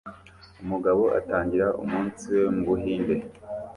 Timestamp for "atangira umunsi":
1.19-2.23